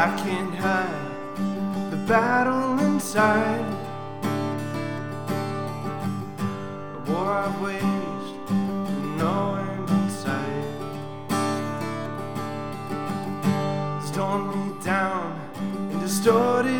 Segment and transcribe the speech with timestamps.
[0.00, 3.66] I can't hide the battle inside.
[6.96, 7.84] A war I've waged
[8.48, 10.68] with no end in sight.
[14.06, 15.38] Storm me down
[15.90, 16.79] and distorted.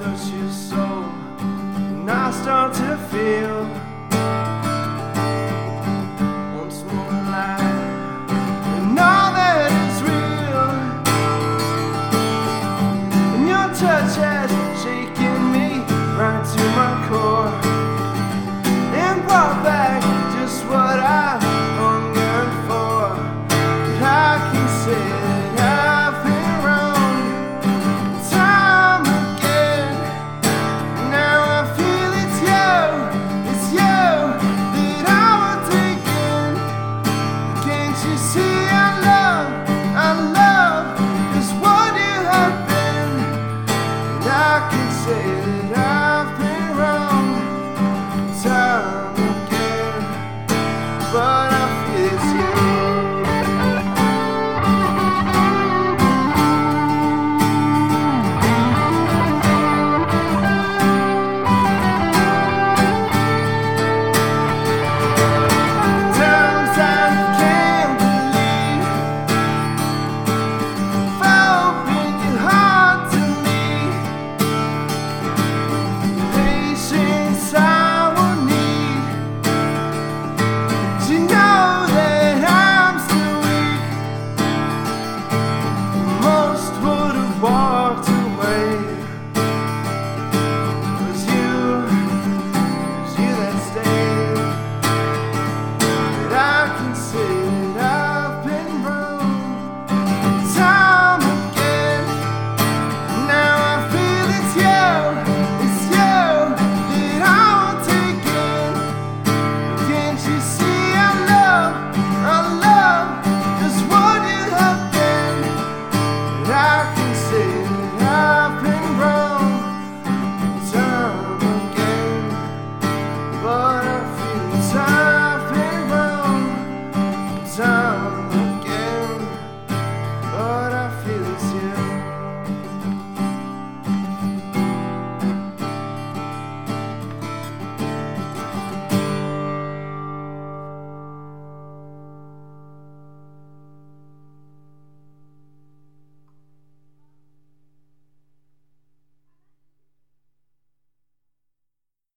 [0.00, 1.04] touch your soul,
[1.40, 3.89] and I start to feel.